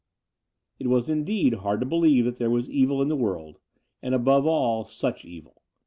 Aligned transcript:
It 0.79 0.87
was 0.87 1.11
indeed 1.11 1.53
hard 1.53 1.79
to 1.81 1.85
believe 1.85 2.25
that 2.25 2.39
there 2.39 2.49
was 2.49 2.67
evil 2.67 3.03
in 3.03 3.07
the 3.07 3.15
world— 3.15 3.59
^and, 4.03 4.15
above 4.15 4.47
aU, 4.47 4.83
such 4.85 5.25
evil. 5.25 5.61